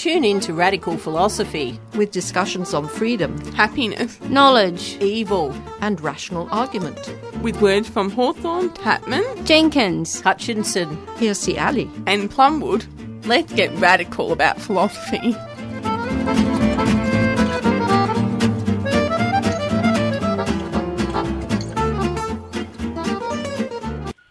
[0.00, 4.96] Tune in to Radical Philosophy with discussions on freedom, happiness, Knowledge.
[5.02, 6.98] evil, and rational argument.
[7.42, 10.22] with words from Hawthorne, Tatman, Jenkins.
[10.22, 11.90] Hutchinson, Here's the alley.
[12.06, 12.86] and Plumwood.
[13.26, 15.36] Let's get radical about philosophy.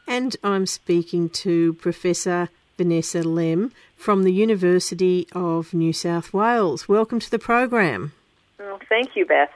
[0.07, 2.49] And I'm speaking to Professor
[2.79, 6.88] Vanessa Lemm from the University of New South Wales.
[6.88, 8.13] Welcome to the program.
[8.57, 9.52] Oh, thank you, Beth.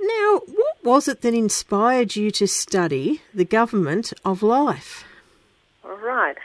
[0.00, 5.04] Now, what was it that inspired you to study the government of life?
[5.84, 6.38] All right.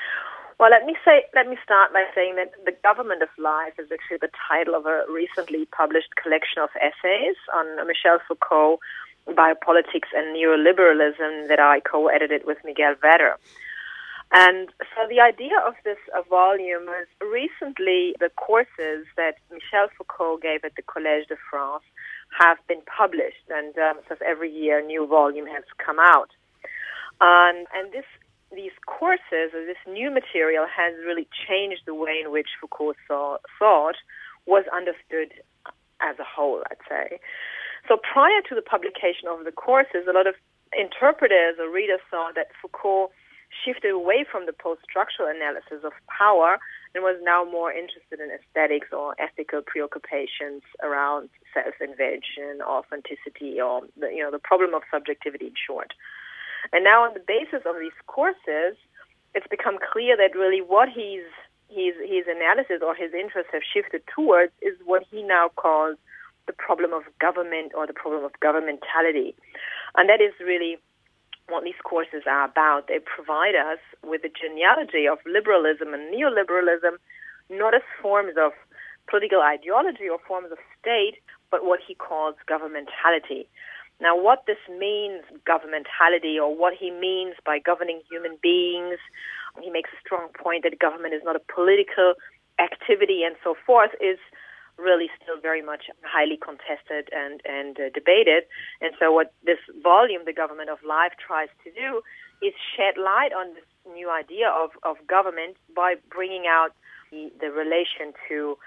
[0.59, 3.89] Well, let me say, let me start by saying that the government of life is
[3.89, 8.79] actually the title of a recently published collection of essays on Michel Foucault,
[9.29, 13.35] biopolitics and neoliberalism that I co-edited with Miguel Vatter.
[14.31, 15.97] And so the idea of this
[16.29, 21.83] volume was recently the courses that Michel Foucault gave at the Collège de France
[22.37, 26.29] have been published, and um, so every year a new volume has come out.
[27.21, 28.05] Um, and this
[28.51, 33.37] these courses or this new material has really changed the way in which Foucault saw,
[33.59, 33.95] thought
[34.45, 35.33] was understood
[35.99, 37.19] as a whole, I'd say.
[37.87, 40.35] So prior to the publication of the courses, a lot of
[40.71, 43.11] interpreters or readers saw that Foucault
[43.51, 46.59] shifted away from the post-structural analysis of power
[46.93, 54.07] and was now more interested in aesthetics or ethical preoccupations around self-invention, authenticity, or the,
[54.07, 55.93] you know the problem of subjectivity in short.
[56.73, 58.75] And now, on the basis of these courses,
[59.35, 61.27] it's become clear that really what he's
[61.69, 65.97] his his analysis or his interests have shifted towards is what he now calls
[66.47, 69.35] the problem of government or the problem of governmentality,
[69.95, 70.79] and that is really
[71.49, 72.87] what these courses are about.
[72.87, 76.99] They provide us with a genealogy of liberalism and neoliberalism,
[77.49, 78.51] not as forms of
[79.09, 81.19] political ideology or forms of state,
[81.49, 83.47] but what he calls governmentality.
[83.99, 88.99] Now, what this means, governmentality, or what he means by governing human beings,
[89.61, 92.13] he makes a strong point that government is not a political
[92.59, 94.19] activity and so forth, is
[94.77, 98.45] really still very much highly contested and, and uh, debated.
[98.81, 102.01] And so, what this volume, The Government of Life, tries to do
[102.41, 106.69] is shed light on this new idea of, of government by bringing out
[107.11, 108.57] the, the relation to,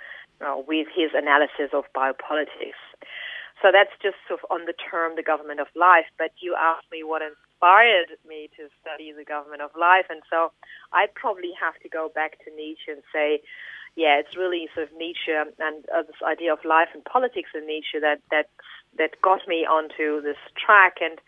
[0.41, 2.81] uh, with his analysis of biopolitics.
[3.63, 6.09] So that's just sort of on the term the government of life.
[6.17, 10.51] But you asked me what inspired me to study the government of life, and so
[10.93, 13.43] I'd probably have to go back to Nietzsche and say,
[14.01, 17.69] yeah, it's really sort of Nietzsche and uh, this idea of life and politics in
[17.69, 18.49] Nietzsche that that
[18.97, 21.05] that got me onto this track.
[21.05, 21.21] And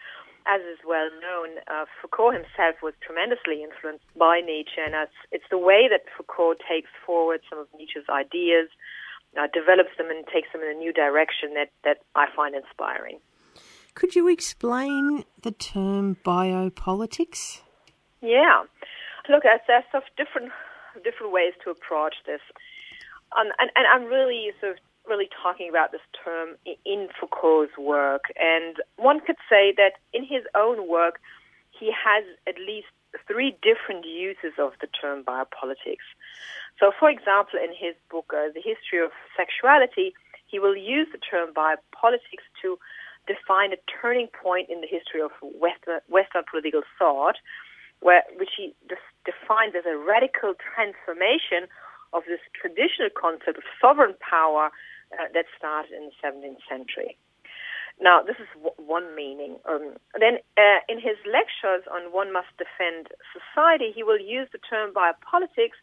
[0.48, 5.44] as is well known, uh, Foucault himself was tremendously influenced by Nietzsche, and it's, it's
[5.52, 8.72] the way that Foucault takes forward some of Nietzsche's ideas
[9.36, 13.20] uh, develops them and takes them in a new direction that, that I find inspiring.
[13.94, 17.60] Could you explain the term biopolitics?
[18.20, 18.64] Yeah,
[19.28, 20.50] look, there's, sort of different
[21.00, 22.40] different ways to approach this,
[23.38, 28.24] um, and, and I'm really sort of really talking about this term in Foucault's work.
[28.38, 31.20] And one could say that in his own work,
[31.70, 32.86] he has at least
[33.26, 36.06] three different uses of the term biopolitics.
[36.78, 40.14] So, for example, in his book, uh, The History of Sexuality,
[40.46, 42.78] he will use the term biopolitics to
[43.26, 47.36] define a turning point in the history of Western, Western political thought,
[48.02, 48.74] where, which he
[49.24, 51.70] defines as a radical transformation
[52.12, 54.70] of this traditional concept of sovereign power
[55.14, 57.16] uh, that started in the 17th century.
[58.00, 59.56] Now, this is one meaning.
[59.68, 64.58] Um, then, uh, in his lectures on One Must Defend Society, he will use the
[64.58, 65.78] term biopolitics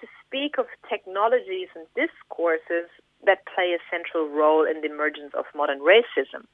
[0.00, 2.88] to speak of technologies and discourses
[3.26, 6.48] that play a central role in the emergence of modern racism.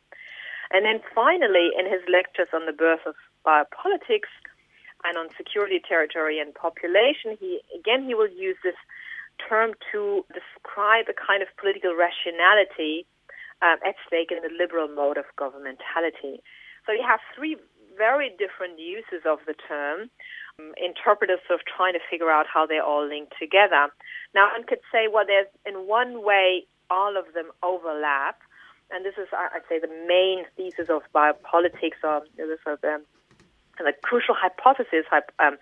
[0.73, 3.15] And then finally, in his lectures on the birth of
[3.47, 4.33] biopolitics
[5.07, 8.77] and on security, territory, and population, he again he will use this
[9.49, 13.07] term to describe a kind of political rationality
[13.63, 16.41] um, at stake in the liberal mode of governmentality.
[16.85, 17.57] So you have three
[17.97, 20.11] very different uses of the term.
[20.59, 23.89] Um, interpreters sort of trying to figure out how they all link together.
[24.35, 28.41] Now, one could say, well, there's in one way all of them overlap,
[28.91, 33.03] and this is, I'd say, the main thesis of biopolitics, or this is um,
[33.85, 35.05] the crucial hypothesis
[35.39, 35.57] um,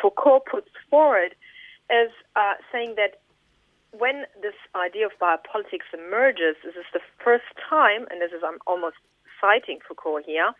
[0.00, 1.34] Foucault puts forward,
[1.90, 3.20] is uh, saying that
[3.92, 8.58] when this idea of biopolitics emerges, this is the first time, and this is I'm
[8.66, 8.96] almost
[9.40, 10.52] citing Foucault here,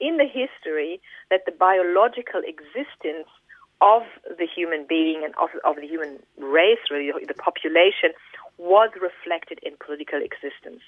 [0.00, 1.00] in the history
[1.30, 3.28] that the biological existence
[3.80, 4.02] of
[4.38, 8.10] the human being and of, of the human race, really the population,
[8.58, 10.82] was reflected in political existence.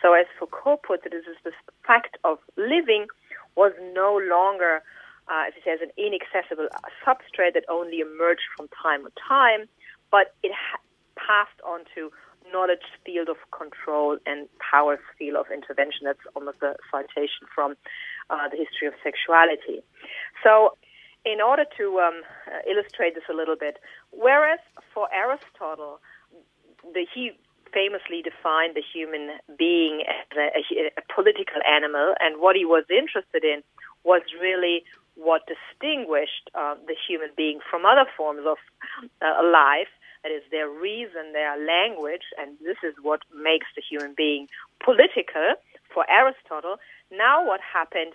[0.00, 1.52] So, as Foucault puts is the
[1.86, 3.06] fact of living
[3.54, 4.82] was no longer,
[5.28, 6.68] uh, as he says, an inaccessible
[7.04, 9.68] substrate that only emerged from time to time,
[10.10, 10.82] but it ha-
[11.16, 12.10] passed on to
[12.52, 16.04] knowledge field of control and power field of intervention.
[16.04, 17.76] That's almost a citation from
[18.30, 19.82] uh, the history of sexuality.
[20.42, 20.76] So,
[21.24, 23.78] in order to um, uh, illustrate this a little bit,
[24.10, 24.58] whereas
[24.92, 26.00] for Aristotle,
[26.82, 27.30] the, he
[27.72, 32.84] famously defined the human being as a, a, a political animal, and what he was
[32.90, 33.62] interested in
[34.04, 34.82] was really
[35.16, 38.58] what distinguished uh, the human being from other forms of
[39.20, 39.88] uh, life.
[40.22, 44.46] That is their reason, their language, and this is what makes the human being
[44.78, 45.54] political
[45.92, 46.76] for Aristotle.
[47.10, 48.12] Now, what happened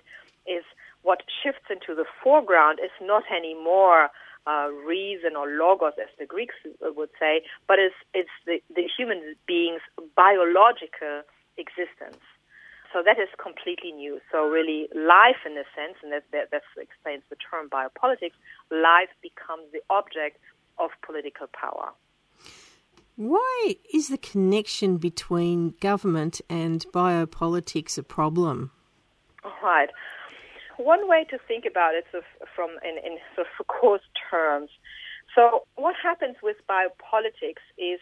[0.48, 0.64] is
[1.04, 4.10] what shifts into the foreground is not anymore
[4.48, 9.36] uh, reason or logos, as the Greeks would say, but it's, it's the, the human
[9.46, 9.82] being's
[10.16, 11.24] biological
[11.58, 12.24] existence.
[12.98, 14.20] So that is completely new.
[14.32, 18.34] So really, life, in a sense, and that, that, that explains the term biopolitics,
[18.72, 20.40] life becomes the object
[20.80, 21.92] of political power.
[23.16, 28.72] Why is the connection between government and biopolitics a problem?
[29.62, 29.90] Right
[30.78, 32.22] one way to think about it so
[32.56, 34.70] from in, in sort of Foucault's terms.
[35.36, 38.00] So what happens with biopolitics is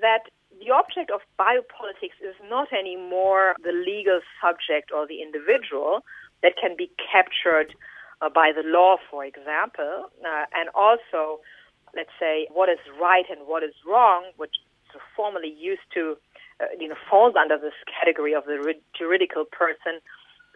[0.00, 0.26] that
[0.60, 6.04] the object of biopolitics is not anymore the legal subject or the individual
[6.42, 7.74] that can be captured
[8.20, 11.40] uh, by the law, for example, uh, and also,
[11.96, 14.56] let's say, what is right and what is wrong, which
[15.16, 16.16] formerly used to,
[16.60, 20.00] uh, you know, falls under this category of the juridical person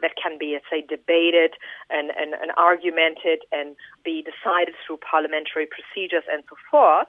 [0.03, 1.55] that can be, let's say, debated
[1.89, 7.09] and, and, and argumented and be decided through parliamentary procedures and so forth.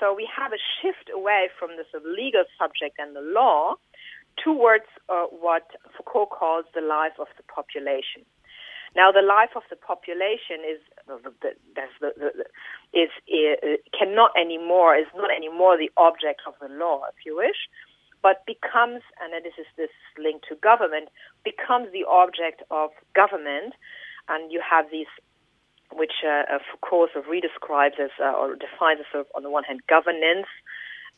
[0.00, 3.74] So we have a shift away from the sort of legal subject and the law
[4.42, 5.66] towards uh, what
[5.96, 8.22] Foucault calls the life of the population.
[8.96, 10.80] Now, the life of the population is
[12.94, 17.68] is, is cannot anymore is not anymore the object of the law, if you wish,
[18.22, 21.08] but becomes, and this is this link to government,
[21.44, 23.74] becomes the object of government,
[24.28, 25.10] and you have these,
[25.92, 29.50] which uh, Foucault sort of redescribes as uh, or defines as sort of, on the
[29.50, 30.46] one hand governance,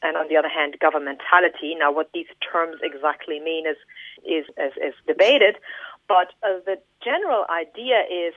[0.03, 1.79] and on the other hand governmentality.
[1.79, 3.77] Now, what these terms exactly mean is
[4.25, 5.57] is is, is debated,
[6.09, 8.35] but uh, the general idea is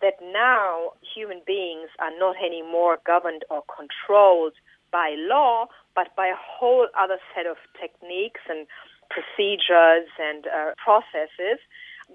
[0.00, 4.54] that now human beings are not anymore governed or controlled
[4.90, 8.66] by law, but by a whole other set of techniques and
[9.08, 11.58] procedures and uh, processes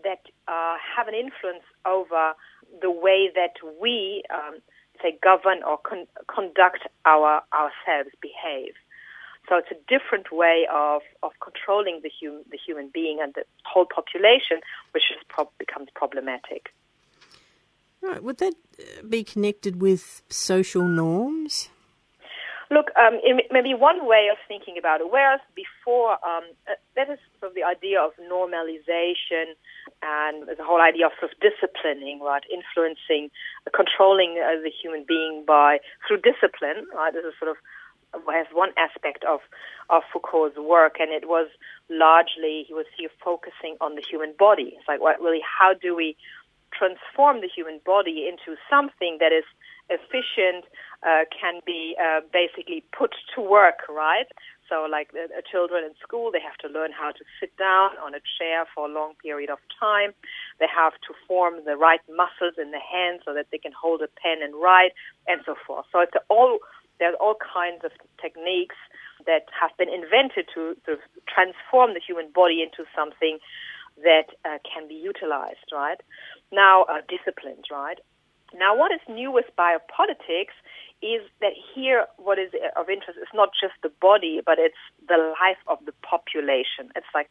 [0.04, 2.34] that uh, have an influence over
[2.82, 4.60] the way that we, um,
[5.02, 8.74] say, govern or con- conduct our ourselves, behave.
[9.48, 13.44] So it's a different way of, of controlling the, hum- the human being and the
[13.66, 14.60] whole population,
[14.92, 16.74] which pro- becomes problematic.
[18.02, 18.22] Right.
[18.22, 21.70] Would that uh, be connected with social norms?
[22.70, 27.20] Look, um, maybe one way of thinking about it, whereas before, um, uh, that is
[27.40, 29.54] sort of the idea of normalization
[30.02, 33.30] and the whole idea of sort of disciplining, right, influencing,
[33.66, 37.14] uh, controlling uh, the human being by through discipline, right.
[37.14, 37.58] This is sort of
[38.34, 39.40] has one aspect of
[39.90, 41.48] of Foucault's work, and it was
[41.90, 44.74] largely he was here focusing on the human body.
[44.78, 46.16] It's like, what really, how do we
[46.74, 49.46] transform the human body into something that is
[49.90, 50.66] efficient,
[51.04, 54.28] uh, can be uh, basically put to work, right?
[54.70, 58.14] So, like uh, children in school, they have to learn how to sit down on
[58.14, 60.12] a chair for a long period of time.
[60.60, 64.02] They have to form the right muscles in the hands so that they can hold
[64.02, 64.92] a pen and write,
[65.28, 65.86] and so forth.
[65.92, 66.60] So, it's all
[67.00, 68.76] there's all kinds of techniques
[69.26, 73.38] that have been invented to sort transform the human body into something
[74.04, 76.02] that uh, can be utilized, right?
[76.52, 77.98] Now, uh, disciplines, right?
[78.56, 80.56] Now, what is new with biopolitics
[81.02, 85.18] is that here what is of interest is not just the body, but it's the
[85.40, 86.90] life of the population.
[86.96, 87.30] It's like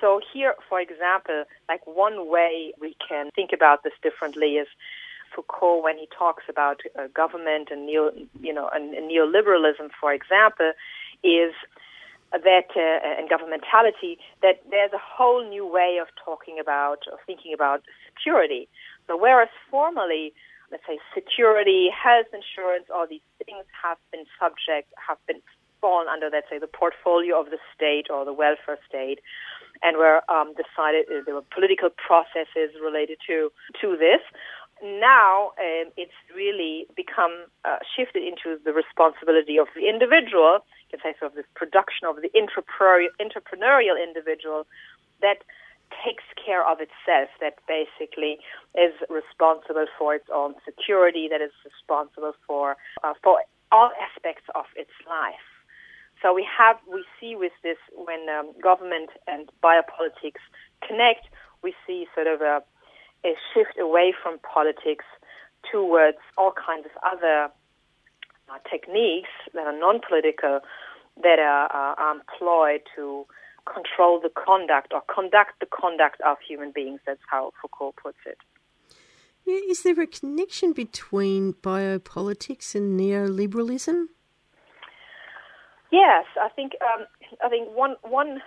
[0.00, 4.68] so here, for example, like one way we can think about this differently is
[5.34, 10.12] Foucault when he talks about uh, government and neo, you know, and, and neoliberalism, for
[10.12, 10.72] example,
[11.22, 11.52] is
[12.32, 17.52] that uh, and governmentality that there's a whole new way of talking about or thinking
[17.54, 17.82] about
[18.14, 18.68] security.
[19.06, 20.32] So whereas formerly,
[20.70, 25.40] let's say security, health insurance, all these things have been subject, have been
[25.80, 29.20] fallen under, let's say, the portfolio of the state or the welfare state,
[29.82, 34.20] and were um, decided uh, there were political processes related to to this.
[34.82, 41.00] Now um, it's really become uh, shifted into the responsibility of the individual, you can
[41.02, 44.66] say sort of this production of the entrepreneurial, entrepreneurial individual
[45.20, 45.42] that
[46.04, 48.38] takes care of itself, that basically
[48.74, 54.64] is responsible for its own security, that is responsible for uh, for all aspects of
[54.76, 55.48] its life.
[56.22, 60.42] So we have we see with this when um, government and biopolitics
[60.86, 61.26] connect,
[61.62, 62.62] we see sort of a
[63.24, 65.04] a shift away from politics
[65.70, 67.50] towards all kinds of other
[68.48, 70.60] uh, techniques that are non-political
[71.22, 73.26] that are, are employed to
[73.72, 77.00] control the conduct or conduct the conduct of human beings.
[77.06, 78.38] That's how Foucault puts it.
[79.46, 84.08] Yeah, is there a connection between biopolitics and neoliberalism?
[85.90, 87.06] Yes, I think um,
[87.42, 88.42] I think one one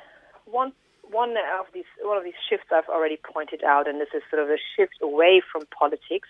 [0.45, 0.73] one
[1.09, 4.43] one of these one of these shifts I've already pointed out, and this is sort
[4.43, 6.29] of a shift away from politics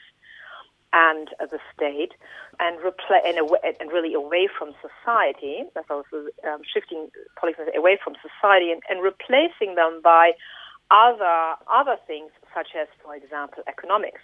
[0.94, 2.14] and the state,
[2.60, 5.64] and and really away from society.
[5.74, 10.34] That's also um, shifting policies away from society and, and replacing them by
[10.92, 14.22] other other things, such as, for example, economics.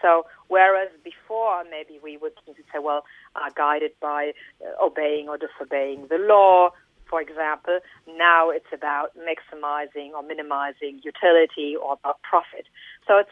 [0.00, 6.06] So, whereas before maybe we would say, well, uh, guided by uh, obeying or disobeying
[6.08, 6.70] the law,
[7.08, 7.80] for example,
[8.16, 12.66] now it's about maximizing or minimizing utility or about profit.
[13.06, 13.30] So it's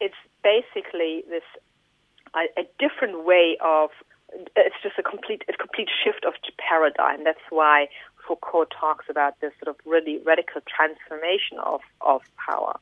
[0.00, 1.42] it's basically this
[2.36, 3.90] a, a different way of
[4.56, 7.24] it's just a complete a complete shift of paradigm.
[7.24, 7.88] That's why
[8.26, 12.78] Foucault talks about this sort of really radical transformation of, of power.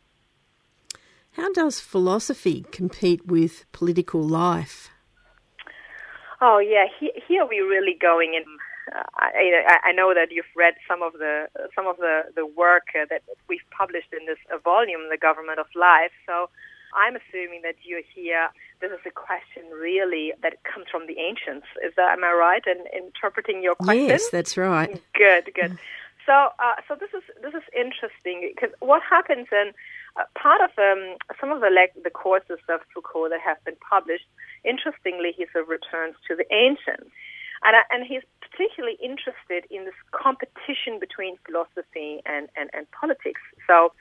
[1.33, 4.91] How does philosophy compete with political life?
[6.41, 8.45] Oh yeah, here, here we're really going in
[8.93, 13.07] I, I know that you've read some of the some of the the work uh,
[13.11, 16.51] that we've published in this uh, volume, "The Government of Life." So,
[16.95, 18.49] I'm assuming that you're here.
[18.81, 21.67] This is a question really that comes from the ancients.
[21.85, 24.09] Is that am I right in interpreting your question?
[24.09, 25.01] Yes, that's right.
[25.15, 25.79] Good, good.
[26.27, 29.73] So, uh, so this is this is interesting because what happens in
[30.17, 33.77] uh, part of um, some of the le- the courses of Foucault that have been
[33.89, 34.27] published.
[34.65, 37.11] Interestingly, he sort of returns to the ancients.
[37.65, 43.41] And, and he's particularly interested in this competition between philosophy and, and, and politics.
[43.67, 43.93] So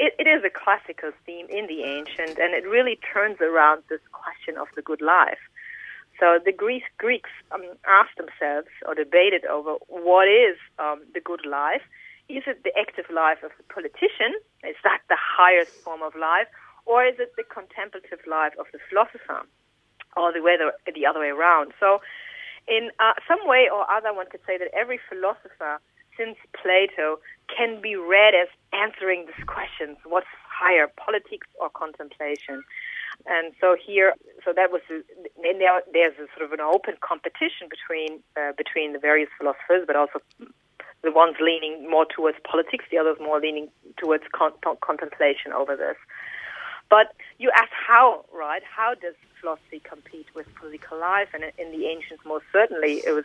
[0.00, 4.00] it, it is a classical theme in the ancient, and it really turns around this
[4.12, 5.38] question of the good life.
[6.18, 11.44] So the Greek, Greeks um, asked themselves or debated over what is um, the good
[11.44, 11.84] life.
[12.28, 14.32] Is it the active life of the politician?
[14.64, 16.48] Is that the highest form of life?
[16.86, 19.44] Or is it the contemplative life of the philosopher?
[20.16, 21.72] Or the, way the, the other way around.
[21.78, 22.00] So
[22.68, 25.80] in uh, some way or other, one could say that every philosopher
[26.16, 27.18] since Plato
[27.54, 32.62] can be read as answering these questions: what's higher, politics or contemplation?
[33.26, 34.14] And so here,
[34.44, 38.92] so that was, and there, there's a sort of an open competition between uh, between
[38.92, 40.20] the various philosophers, but also
[41.02, 45.96] the ones leaning more towards politics, the others more leaning towards con- contemplation over this.
[46.88, 48.62] But you ask how, right?
[48.64, 51.28] How does philosophy compete with political life?
[51.32, 53.24] And in the ancients, most certainly, it was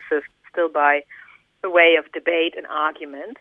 [0.50, 1.02] still by
[1.62, 3.38] the way of debate and argument.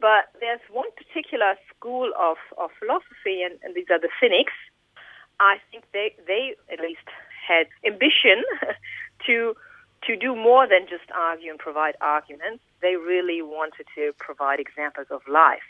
[0.00, 4.56] But there's one particular school of, of philosophy, and, and these are the Cynics.
[5.38, 7.04] I think they, they at least
[7.46, 8.44] had ambition
[9.26, 9.54] to
[10.06, 12.64] to do more than just argue and provide arguments.
[12.80, 15.66] They really wanted to provide examples of life.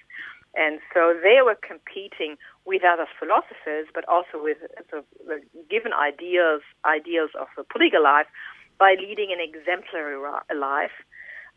[0.55, 4.59] And so they were competing with other philosophers, but also with
[4.89, 8.27] sort of given ideas, ideals of a political life
[8.79, 10.19] by leading an exemplary
[10.55, 10.95] life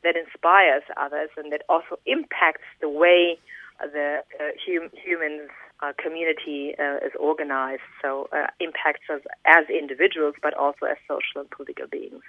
[0.03, 3.37] that inspires others and that also impacts the way
[3.79, 5.49] the uh, hum- humans
[5.81, 7.81] uh, community uh, is organized.
[8.01, 12.21] So uh, impacts us as individuals, but also as social and political beings.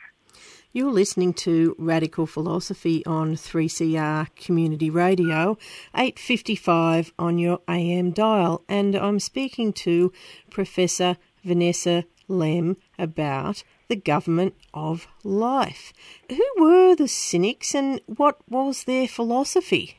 [0.73, 5.57] You're listening to Radical Philosophy on 3CR Community Radio,
[5.95, 10.13] 855 on your AM dial, and I'm speaking to
[10.51, 15.93] Professor Vanessa Lemm about the government of life.
[16.29, 19.99] Who were the cynics and what was their philosophy?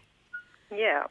[0.75, 1.03] Yeah.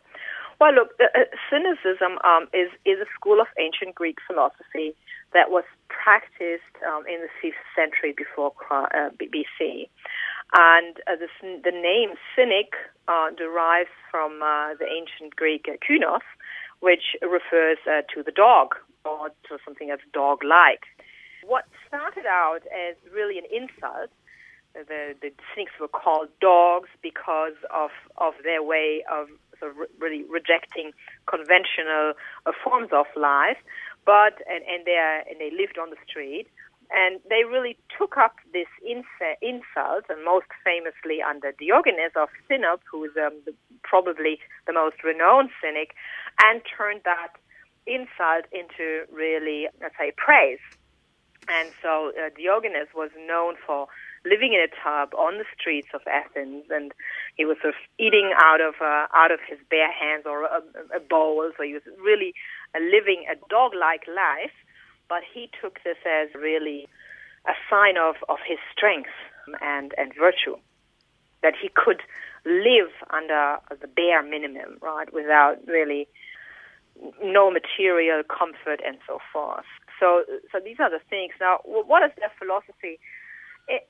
[0.61, 4.95] Well, look, uh, cynicism um, is, is a school of ancient Greek philosophy
[5.33, 9.89] that was practiced um, in the 5th century before uh, BC.
[10.57, 11.29] And uh, the,
[11.65, 12.75] the, name cynic
[13.09, 16.23] uh, derives from uh, the ancient Greek kynos,
[16.81, 20.85] which refers uh, to the dog or to something that's dog like.
[21.47, 24.11] What started out as really an insult,
[24.75, 29.29] the, the cynics were called dogs because of, of their way of
[29.61, 30.93] sort of really rejecting
[31.27, 32.15] conventional
[32.47, 33.59] uh, forms of life,
[34.05, 36.49] but and, and they are, and they lived on the street.
[36.91, 43.05] And they really took up this insult, and most famously under Diogenes of Sinope, who
[43.05, 45.95] is um, the, probably the most renowned cynic,
[46.43, 47.33] and turned that
[47.87, 50.61] insult into really, let's say, praise.
[51.49, 53.87] And so uh, Diogenes was known for
[54.25, 56.93] living in a tub on the streets of Athens, and
[57.37, 60.63] he was sort of eating out of uh, out of his bare hands or a,
[60.97, 61.51] a bowl.
[61.57, 62.35] So he was really
[62.75, 64.57] living a dog-like life
[65.09, 66.89] but he took this as really
[67.47, 69.15] a sign of, of his strength
[69.61, 70.57] and, and virtue,
[71.43, 72.01] that he could
[72.47, 76.09] live under the bare minimum, right, without really
[77.23, 79.65] no material comfort and so forth.
[80.01, 81.33] So, so these are the things.
[81.41, 82.99] Now, what is their philosophy?
[83.69, 83.89] It,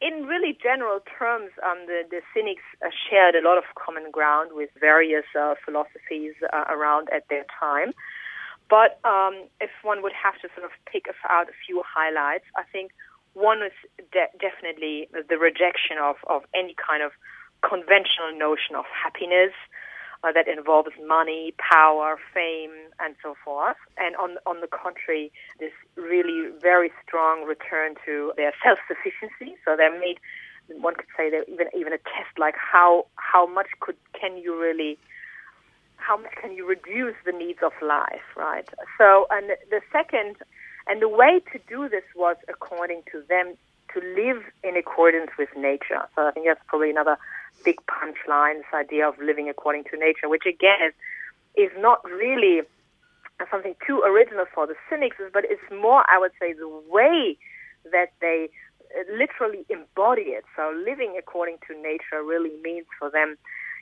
[0.00, 4.50] in really general terms, um, the, the Cynics uh, shared a lot of common ground
[4.52, 7.92] with various uh, philosophies uh, around at their time.
[8.68, 12.64] But um, if one would have to sort of pick out a few highlights, I
[12.70, 12.92] think
[13.32, 13.72] one is
[14.12, 17.12] de- definitely the rejection of, of any kind of
[17.62, 19.52] conventional notion of happiness
[20.24, 23.76] uh, that involves money, power, fame, and so forth.
[23.96, 29.56] And on on the contrary, this really very strong return to their self-sufficiency.
[29.64, 30.18] So they're made
[30.68, 34.58] one could say that even even a test like how how much could can you
[34.60, 34.98] really
[35.98, 38.68] how much can you reduce the needs of life, right?
[38.96, 40.36] So, and the second,
[40.86, 43.54] and the way to do this was, according to them,
[43.94, 46.02] to live in accordance with nature.
[46.14, 47.18] So I think that's probably another
[47.64, 50.94] big punchline, this idea of living according to nature, which again is,
[51.56, 52.62] is not really
[53.50, 57.36] something too original for the cynics, but it's more, I would say, the way
[57.92, 58.50] that they
[59.12, 60.44] literally embody it.
[60.56, 63.36] So living according to nature really means for them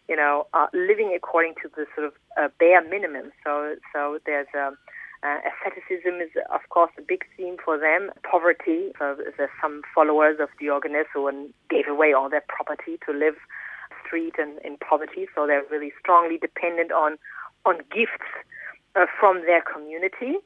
[0.09, 3.33] you know, uh, living according to the sort of uh, bare minimum.
[3.43, 4.79] So, so there's um,
[5.23, 8.11] uh, asceticism is of course a big theme for them.
[8.23, 8.93] Poverty.
[8.99, 11.31] So there's some followers of Diogenes who
[11.69, 13.37] gave away all their property to live
[14.07, 15.27] street and in poverty.
[15.35, 17.19] So they're really strongly dependent on
[17.65, 18.31] on gifts
[18.95, 20.39] uh, from their community.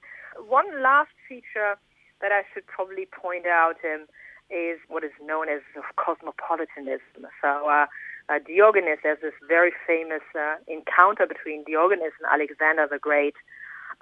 [0.48, 1.76] One last feature
[2.20, 4.06] that I should probably point out um,
[4.50, 5.60] is what is known as
[5.96, 7.28] cosmopolitanism.
[7.40, 7.86] So uh,
[8.28, 13.34] uh, Diogenes, there's this very famous uh, encounter between Diogenes and Alexander the Great,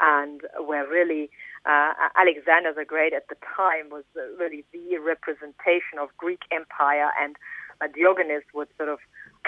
[0.00, 1.30] and where really
[1.66, 4.04] uh, Alexander the Great at the time was
[4.38, 7.36] really the representation of Greek Empire, and
[7.80, 8.98] uh, Diogenes would sort of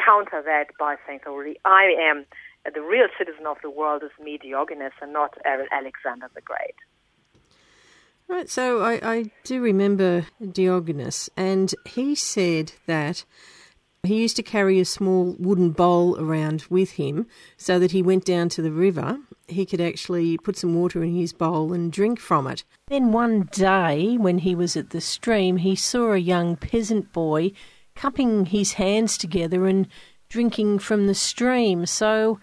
[0.05, 2.27] counter that by saying, "So really, I am
[2.75, 6.75] the real citizen of the world is me, Diogenes, and not Alexander the Great."
[8.29, 13.25] Right, so I, I do remember Diogenes, and he said that
[14.03, 18.25] he used to carry a small wooden bowl around with him so that he went
[18.25, 19.19] down to the river.
[19.49, 22.65] He could actually put some water in his bowl and drink from it.
[22.87, 27.53] Then one day, when he was at the stream, he saw a young peasant boy
[28.01, 29.87] cupping his hands together and
[30.31, 31.85] drinking from the stream.
[31.85, 32.41] So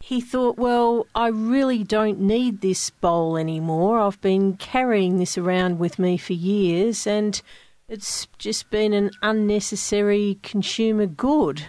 [0.00, 4.00] he thought, well, I really don't need this bowl anymore.
[4.00, 7.40] I've been carrying this around with me for years and
[7.88, 11.68] it's just been an unnecessary consumer good.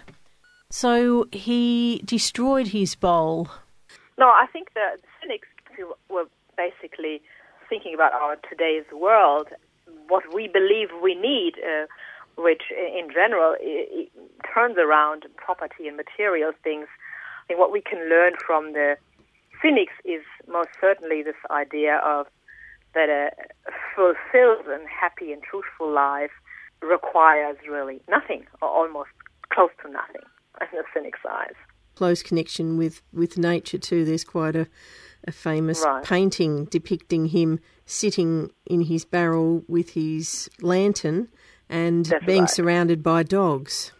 [0.70, 3.48] So he destroyed his bowl.
[4.18, 5.48] No, I think the cynics
[6.10, 6.26] were
[6.58, 7.22] basically
[7.70, 9.48] thinking about our today's world,
[10.10, 11.86] what we believe we need, uh,
[12.38, 13.56] which in general
[14.54, 16.88] turns around property and material things.
[17.44, 18.96] I think what we can learn from the
[19.62, 22.28] cynics is most certainly this idea of
[22.94, 23.32] that a
[23.96, 26.32] fulfilled and happy and truthful life
[26.82, 29.10] requires really nothing, or almost
[29.52, 30.22] close to nothing,
[30.62, 31.56] in the cynic's eyes.
[31.96, 34.04] Close connection with, with nature, too.
[34.04, 34.68] There's quite a,
[35.28, 36.04] a famous right.
[36.04, 41.30] painting depicting him sitting in his barrel with his lantern
[41.74, 42.50] and That's being right.
[42.50, 43.92] surrounded by dogs.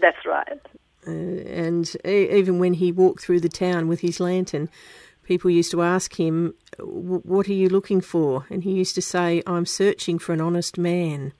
[0.00, 0.60] That's right.
[1.06, 4.68] Uh, and even when he walked through the town with his lantern,
[5.22, 8.46] people used to ask him, What are you looking for?
[8.50, 11.32] And he used to say, I'm searching for an honest man.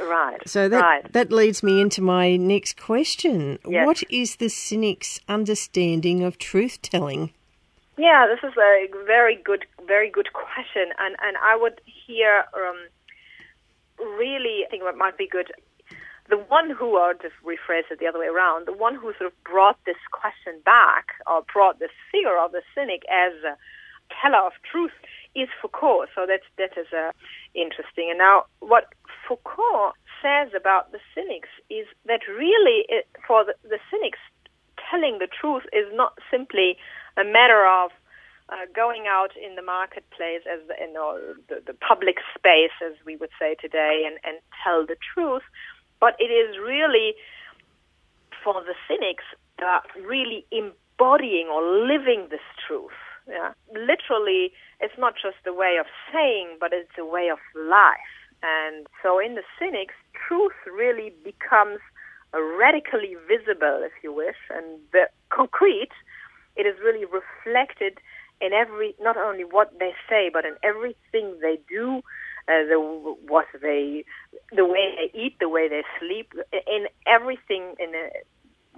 [0.00, 0.38] Right.
[0.46, 1.12] So that, right.
[1.12, 3.58] that leads me into my next question.
[3.66, 3.86] Yes.
[3.86, 7.32] What is the cynic's understanding of truth telling?
[7.98, 12.76] Yeah, this is a very good, very good question, and and I would here um,
[13.98, 15.52] really think what might be good.
[16.28, 19.30] The one who, or to rephrase it the other way around, the one who sort
[19.30, 23.56] of brought this question back, or brought this figure of the cynic as a
[24.20, 24.92] teller of truth,
[25.36, 26.06] is Foucault.
[26.14, 27.12] So that's that is uh,
[27.54, 28.08] interesting.
[28.10, 28.92] And now, what
[29.28, 34.18] Foucault says about the cynics is that really, it, for the, the cynics,
[34.90, 36.76] telling the truth is not simply
[37.16, 37.90] a matter of
[38.48, 42.94] uh, going out in the marketplace as the, you know, the, the public space, as
[43.04, 45.42] we would say today, and, and tell the truth,
[46.00, 47.14] but it is really
[48.42, 49.24] for the cynics
[49.64, 52.96] uh, really embodying or living this truth.
[53.28, 53.52] Yeah?
[53.72, 58.14] Literally, it's not just a way of saying, but it's a way of life.
[58.42, 59.94] And so, in the cynics,
[60.28, 61.80] truth really becomes
[62.32, 64.78] radically visible, if you wish, and
[65.30, 65.90] concrete.
[66.54, 67.98] It is really reflected
[68.40, 72.02] in every, not only what they say, but in everything they do,
[72.48, 72.78] uh, the
[73.26, 74.04] what they,
[74.54, 77.92] the way they eat, the way they sleep, in everything in,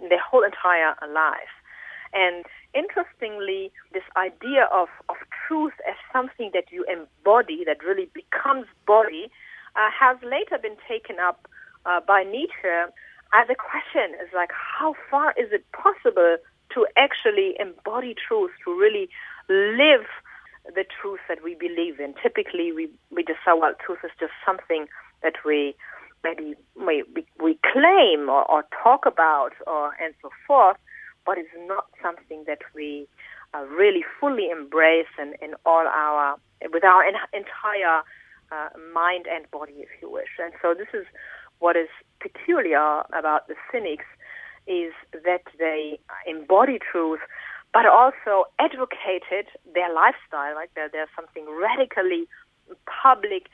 [0.03, 1.53] in their whole entire life.
[2.15, 5.17] And interestingly, this idea of, of
[5.47, 9.31] truth as something that you embody, that really becomes body,
[9.77, 11.47] uh, has later been taken up
[11.85, 12.69] uh, by Nietzsche
[13.35, 14.15] as a question.
[14.23, 16.39] Is like, how far is it possible
[16.75, 19.09] to actually embody truth, to really
[19.49, 20.07] live
[20.65, 22.15] the truth that we believe in?
[22.23, 24.87] Typically, we, we just say, well, truth is just something
[25.23, 25.75] that we
[26.25, 27.05] maybe we,
[27.41, 30.77] we, claim or, or talk about or and so forth,
[31.25, 33.07] but it's not something that we
[33.55, 36.37] uh, really fully embrace in, in all our
[36.73, 38.03] with our entire
[38.51, 40.29] uh, mind and body, if you wish.
[40.43, 41.07] And so this is
[41.59, 41.89] what is
[42.21, 44.05] peculiar about the cynics
[44.67, 47.21] is that they embody truth,
[47.73, 50.55] but also advocated their lifestyle.
[50.55, 52.29] Like there, there's something radically
[53.03, 53.49] public,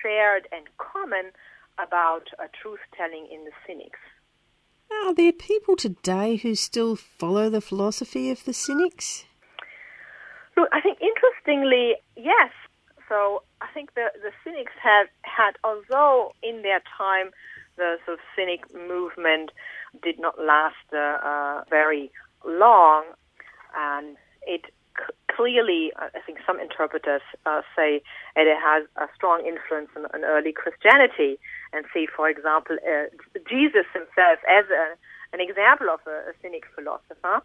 [0.00, 1.32] shared, and common
[1.78, 3.98] about uh, truth telling in the cynics.
[5.04, 9.24] Are there people today who still follow the philosophy of the cynics?
[10.56, 12.52] Look, I think interestingly, yes.
[13.08, 17.30] So I think the the cynics have had, although in their time
[17.76, 19.50] the sort of cynic movement
[20.02, 22.10] did not last uh, uh, very
[22.44, 23.04] long,
[23.76, 24.64] and it
[24.96, 28.02] c- clearly, I think some interpreters uh, say
[28.36, 31.38] it has a strong influence on, on early Christianity,
[31.72, 33.08] and see, for example, uh,
[33.48, 34.96] Jesus himself as a,
[35.32, 37.42] an example of a, a cynic philosopher.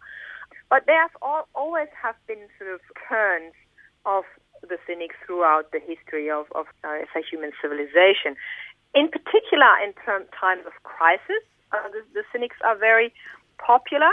[0.70, 3.54] But there have all, always have been sort of turns
[4.04, 4.24] of
[4.62, 8.36] the cynics throughout the history of, of uh, say, human civilization.
[8.94, 13.12] In particular, in term, times of crisis, uh, the, the cynics are very
[13.58, 14.10] popular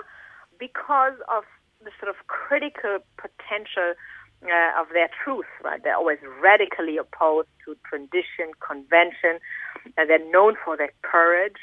[0.59, 1.43] because of
[1.85, 3.93] the sort of critical potential
[4.43, 5.81] uh, of their truth, right?
[5.81, 9.39] They're always radically opposed to tradition, convention.
[9.97, 11.61] and they're known for their courage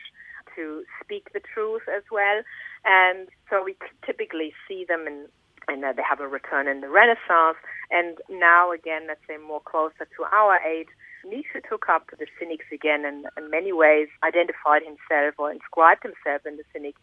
[0.56, 2.42] to speak the truth as well.
[2.84, 5.26] And so we typically see them in,
[5.68, 7.58] and uh, they have a return in the Renaissance.
[7.90, 10.88] And now again, let's say more closer to our age,
[11.24, 16.42] Nietzsche took up the cynics again and in many ways identified himself or inscribed himself
[16.44, 16.96] in the cynic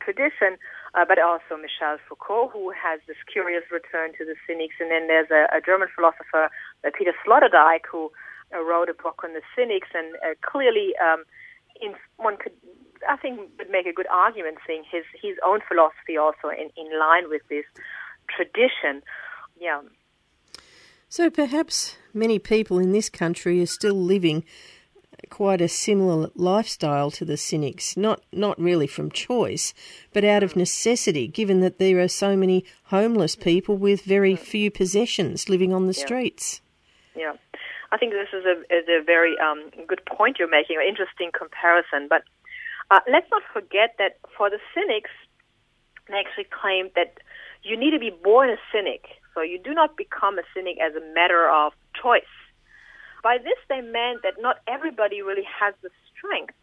[0.00, 0.56] tradition,
[0.94, 4.76] uh, but also Michel Foucault, who has this curious return to the cynics.
[4.80, 6.50] And then there's a, a German philosopher,
[6.84, 8.10] uh, Peter Sloterdijk, who
[8.54, 11.24] uh, wrote a book on the cynics, and uh, clearly um,
[11.80, 12.52] in, one could,
[13.08, 16.98] I think, would make a good argument saying his his own philosophy also in, in
[16.98, 17.64] line with this
[18.28, 19.02] tradition.
[19.60, 19.80] Yeah.
[21.10, 24.44] So perhaps many people in this country are still living
[25.30, 29.74] quite a similar lifestyle to the cynics, not not really from choice,
[30.12, 34.70] but out of necessity, given that there are so many homeless people with very few
[34.70, 36.04] possessions living on the yeah.
[36.04, 36.60] streets.
[37.16, 37.32] Yeah,
[37.90, 41.30] I think this is a, is a very um, good point you're making, an interesting
[41.36, 42.06] comparison.
[42.08, 42.22] But
[42.90, 45.10] uh, let's not forget that for the cynics,
[46.08, 47.18] they actually claim that
[47.62, 49.06] you need to be born a cynic.
[49.34, 52.22] So you do not become a cynic as a matter of choice
[53.22, 56.54] by this, they meant that not everybody really has the strength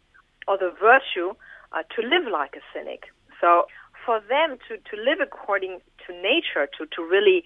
[0.48, 1.34] or the virtue
[1.72, 3.04] uh, to live like a cynic.
[3.40, 3.66] So
[4.04, 7.44] for them to, to live according to nature, to, to really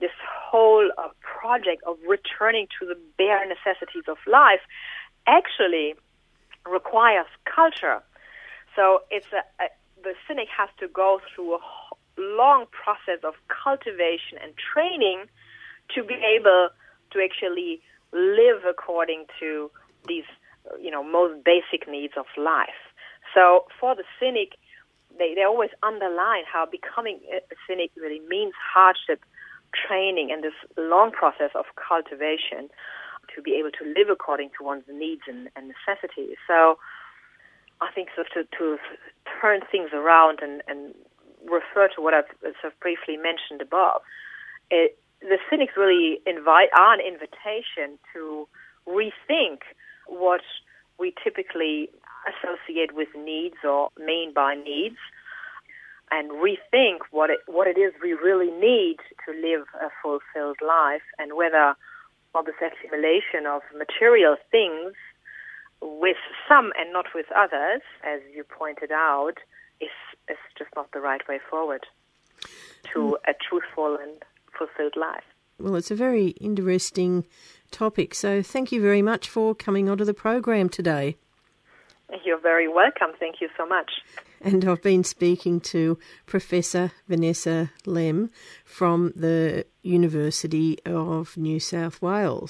[0.00, 4.60] this whole uh, project of returning to the bare necessities of life
[5.26, 5.94] actually
[6.66, 8.02] requires culture.
[8.76, 9.68] So it's a, a,
[10.02, 11.60] the cynic has to go through a
[12.16, 15.24] long process of cultivation and training
[15.94, 16.70] to be able
[17.12, 17.80] to actually
[18.12, 19.70] live according to
[20.06, 20.24] these,
[20.80, 22.80] you know, most basic needs of life.
[23.34, 24.56] So for the cynic,
[25.18, 29.20] they, they always underline how becoming a cynic really means hardship,
[29.74, 32.68] training and this long process of cultivation
[33.34, 36.36] to be able to live according to one's needs and, and necessities.
[36.46, 36.78] So
[37.80, 38.78] I think so to, to
[39.40, 40.94] turn things around and, and
[41.44, 44.00] refer to what I've sort of briefly mentioned above,
[44.70, 48.46] it, the cynics really invite are an invitation to
[48.86, 49.60] rethink
[50.06, 50.40] what
[50.98, 51.90] we typically
[52.26, 54.96] associate with needs or mean by needs
[56.10, 61.02] and rethink what it what it is we really need to live a fulfilled life
[61.18, 61.74] and whether
[62.34, 64.94] well, this accumulation of material things
[65.80, 66.16] with
[66.48, 69.34] some and not with others, as you pointed out,
[69.80, 69.88] is
[70.28, 71.86] is just not the right way forward
[72.92, 73.14] to mm.
[73.26, 74.22] a truthful and
[74.96, 75.24] life.
[75.58, 77.26] Well, it's a very interesting
[77.70, 78.14] topic.
[78.14, 81.16] So, thank you very much for coming onto the program today.
[82.24, 83.10] You're very welcome.
[83.18, 83.90] Thank you so much.
[84.40, 88.30] And I've been speaking to Professor Vanessa Lemm
[88.64, 92.46] from the University of New South Wales.